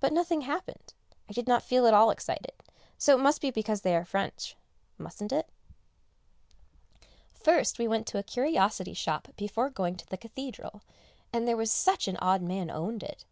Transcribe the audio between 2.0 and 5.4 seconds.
excited, so it must be because they are French. Mustn't